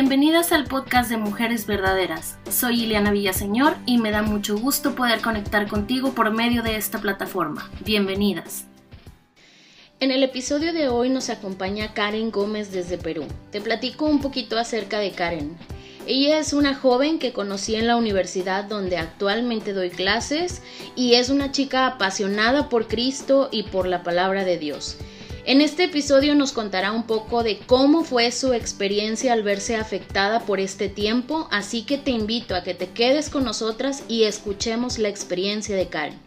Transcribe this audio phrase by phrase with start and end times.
[0.00, 2.38] Bienvenidas al podcast de Mujeres Verdaderas.
[2.50, 7.02] Soy Ileana Villaseñor y me da mucho gusto poder conectar contigo por medio de esta
[7.02, 7.70] plataforma.
[7.84, 8.64] Bienvenidas.
[10.00, 13.26] En el episodio de hoy nos acompaña Karen Gómez desde Perú.
[13.52, 15.58] Te platico un poquito acerca de Karen.
[16.06, 20.62] Ella es una joven que conocí en la universidad donde actualmente doy clases
[20.96, 24.96] y es una chica apasionada por Cristo y por la palabra de Dios.
[25.50, 30.46] En este episodio nos contará un poco de cómo fue su experiencia al verse afectada
[30.46, 35.00] por este tiempo, así que te invito a que te quedes con nosotras y escuchemos
[35.00, 36.20] la experiencia de Karen.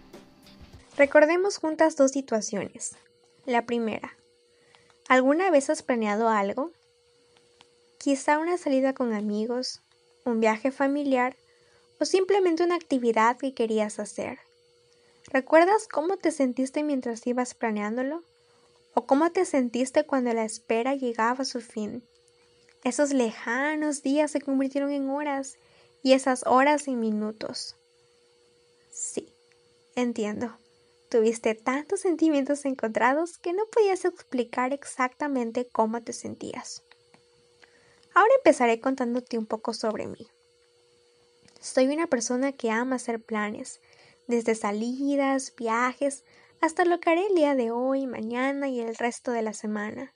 [0.98, 2.98] Recordemos juntas dos situaciones.
[3.46, 4.14] La primera,
[5.08, 6.72] ¿alguna vez has planeado algo?
[8.00, 9.80] Quizá una salida con amigos,
[10.26, 11.38] un viaje familiar
[11.98, 14.40] o simplemente una actividad que querías hacer.
[15.32, 18.22] ¿Recuerdas cómo te sentiste mientras ibas planeándolo?
[18.94, 22.04] ¿O cómo te sentiste cuando la espera llegaba a su fin?
[22.84, 25.58] Esos lejanos días se convirtieron en horas
[26.04, 27.76] y esas horas en minutos.
[28.92, 29.34] Sí,
[29.96, 30.58] entiendo.
[31.10, 36.84] Tuviste tantos sentimientos encontrados que no podías explicar exactamente cómo te sentías.
[38.14, 40.28] Ahora empezaré contándote un poco sobre mí.
[41.60, 43.80] Soy una persona que ama hacer planes,
[44.28, 46.24] desde salidas, viajes,
[46.64, 50.14] hasta lo que haré el día de hoy, mañana y el resto de la semana.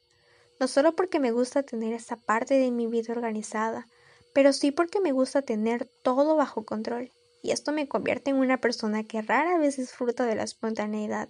[0.61, 3.85] No solo porque me gusta tener esa parte de mi vida organizada,
[4.31, 7.11] pero sí porque me gusta tener todo bajo control
[7.43, 11.27] y esto me convierte en una persona que rara vez disfruta de la espontaneidad.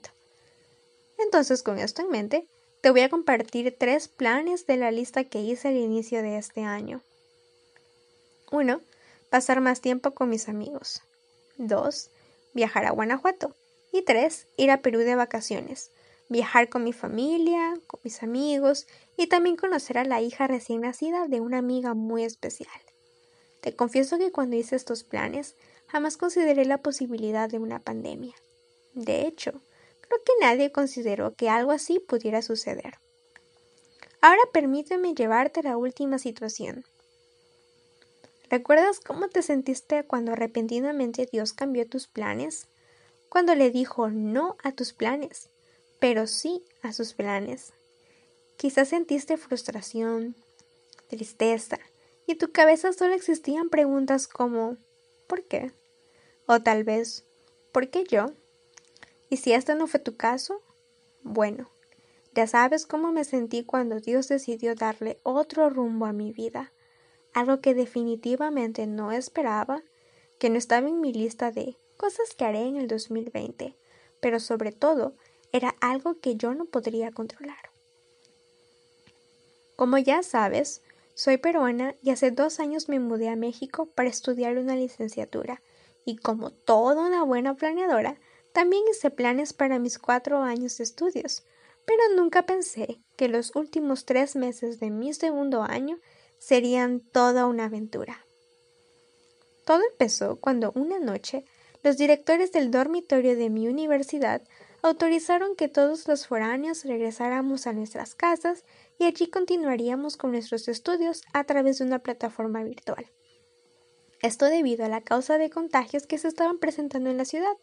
[1.18, 2.48] Entonces, con esto en mente,
[2.84, 6.62] te voy a compartir tres planes de la lista que hice al inicio de este
[6.62, 7.02] año.
[8.52, 8.82] 1.
[9.32, 11.02] Pasar más tiempo con mis amigos.
[11.58, 12.12] 2.
[12.54, 13.56] Viajar a Guanajuato.
[13.98, 14.46] Y 3.
[14.58, 15.90] Ir a Perú de vacaciones.
[16.30, 18.86] Viajar con mi familia, con mis amigos
[19.18, 22.80] y también conocer a la hija recién nacida de una amiga muy especial.
[23.60, 25.56] Te confieso que cuando hice estos planes
[25.88, 28.36] jamás consideré la posibilidad de una pandemia.
[28.94, 29.64] De hecho,
[30.02, 33.00] creo que nadie consideró que algo así pudiera suceder.
[34.22, 36.86] Ahora permíteme llevarte a la última situación.
[38.52, 42.68] ¿Recuerdas cómo te sentiste cuando repentinamente Dios cambió tus planes?
[43.30, 45.50] Cuando le dijo no a tus planes,
[46.00, 47.74] pero sí a sus planes.
[48.58, 50.36] Quizás sentiste frustración,
[51.08, 51.80] tristeza,
[52.26, 54.78] y en tu cabeza solo existían preguntas como
[55.28, 55.72] ¿por qué?
[56.46, 57.26] O tal vez,
[57.72, 58.28] ¿por qué yo?
[59.30, 60.62] Y si este no fue tu caso,
[61.24, 61.70] bueno,
[62.34, 66.72] ya sabes cómo me sentí cuando Dios decidió darle otro rumbo a mi vida,
[67.34, 69.84] algo que definitivamente no esperaba,
[70.40, 73.76] que no estaba en mi lista de cosas que haré en el 2020,
[74.22, 75.16] pero sobre todo
[75.52, 77.72] era algo que yo no podría controlar.
[79.76, 80.82] Como ya sabes,
[81.14, 85.62] soy peruana y hace dos años me mudé a México para estudiar una licenciatura
[86.06, 88.18] y como toda una buena planeadora,
[88.54, 91.44] también hice planes para mis cuatro años de estudios,
[91.86, 96.00] pero nunca pensé que los últimos tres meses de mi segundo año
[96.40, 98.26] serían toda una aventura.
[99.66, 101.44] Todo empezó cuando una noche
[101.88, 104.42] los directores del dormitorio de mi universidad
[104.82, 108.66] autorizaron que todos los foráneos regresáramos a nuestras casas
[109.00, 113.10] y allí continuaríamos con nuestros estudios a través de una plataforma virtual.
[114.22, 117.56] Esto debido a la causa de contagios que se estaban presentando en la ciudad,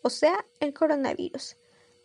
[0.00, 1.56] o sea, el coronavirus.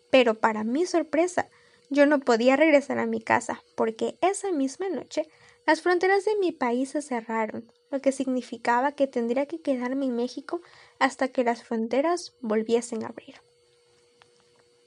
[0.09, 1.47] Pero para mi sorpresa,
[1.91, 5.29] yo no podía regresar a mi casa porque esa misma noche
[5.67, 10.15] las fronteras de mi país se cerraron, lo que significaba que tendría que quedarme en
[10.15, 10.61] México
[10.99, 13.35] hasta que las fronteras volviesen a abrir.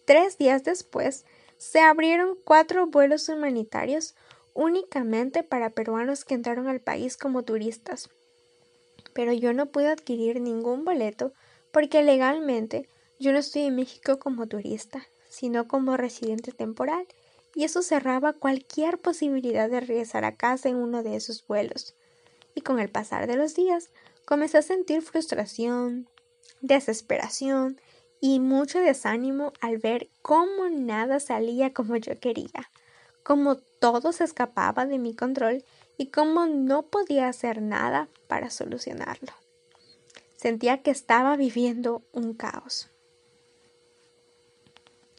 [0.05, 1.25] Tres días después,
[1.57, 4.15] se abrieron cuatro vuelos humanitarios
[4.55, 8.09] únicamente para peruanos que entraron al país como turistas.
[9.15, 11.33] Pero yo no pude adquirir ningún boleto
[11.71, 17.07] porque legalmente yo no estoy en México como turista, sino como residente temporal,
[17.55, 21.95] y eso cerraba cualquier posibilidad de regresar a casa en uno de esos vuelos.
[22.55, 23.91] Y con el pasar de los días
[24.25, 26.09] comencé a sentir frustración,
[26.61, 27.81] desesperación
[28.21, 32.71] y mucho desánimo al ver cómo nada salía como yo quería,
[33.23, 35.65] cómo todo se escapaba de mi control
[35.97, 39.33] y cómo no podía hacer nada para solucionarlo.
[40.37, 42.89] Sentía que estaba viviendo un caos.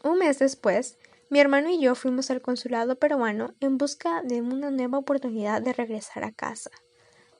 [0.04, 0.98] Un mes después,
[1.30, 5.74] mi hermano y yo fuimos al consulado peruano en busca de una nueva oportunidad de
[5.74, 6.72] regresar a casa.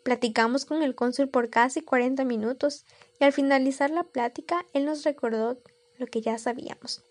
[0.04, 2.86] Platicamos con el cónsul por casi 40 minutos
[3.20, 5.60] y al finalizar la plática él nos recordó
[5.98, 7.04] lo que ya sabíamos.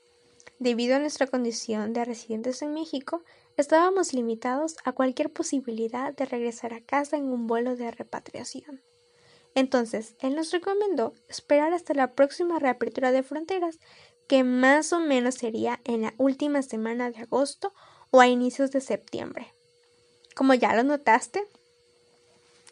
[0.59, 3.23] Debido a nuestra condición de residentes en México,
[3.57, 8.83] estábamos limitados a cualquier posibilidad de regresar a casa en un vuelo de repatriación.
[9.55, 13.79] Entonces, él nos recomendó esperar hasta la próxima reapertura de fronteras,
[14.29, 17.73] que más o menos sería en la última semana de agosto
[18.11, 19.55] o a inicios de septiembre.
[20.37, 21.43] Como ya lo notaste,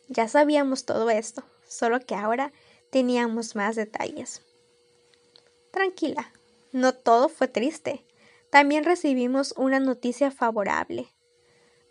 [0.09, 2.53] ya sabíamos todo esto, solo que ahora
[2.91, 4.43] teníamos más detalles.
[5.71, 6.33] Tranquila,
[6.73, 8.05] no todo fue triste.
[8.51, 11.09] También recibimos una noticia favorable.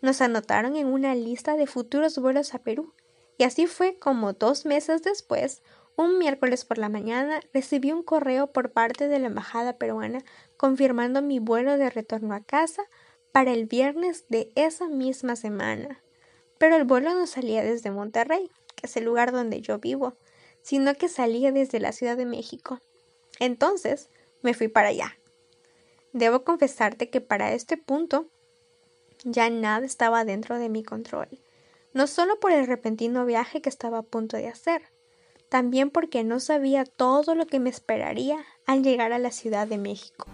[0.02, 2.94] Nos anotaron en una lista de futuros vuelos a Perú,
[3.36, 5.62] y así fue como dos meses después,
[5.96, 10.24] un miércoles por la mañana, recibí un correo por parte de la Embajada peruana
[10.56, 12.82] confirmando mi vuelo de retorno a casa
[13.32, 16.00] para el viernes de esa misma semana.
[16.58, 20.16] Pero el vuelo no salía desde Monterrey, que es el lugar donde yo vivo,
[20.62, 22.78] sino que salía desde la Ciudad de México.
[23.38, 24.10] Entonces
[24.42, 25.18] me fui para allá.
[26.12, 28.28] Debo confesarte que para este punto
[29.24, 31.28] ya nada estaba dentro de mi control,
[31.92, 34.82] no solo por el repentino viaje que estaba a punto de hacer,
[35.48, 39.78] también porque no sabía todo lo que me esperaría al llegar a la Ciudad de
[39.78, 40.26] México.